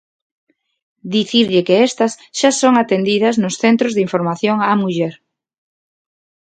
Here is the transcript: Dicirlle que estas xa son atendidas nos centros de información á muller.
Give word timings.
Dicirlle 1.15 1.61
que 1.67 1.75
estas 1.89 2.11
xa 2.39 2.51
son 2.61 2.73
atendidas 2.83 3.35
nos 3.43 3.55
centros 3.63 3.91
de 3.93 4.03
información 4.07 4.57
á 4.69 4.71
muller. 4.81 5.13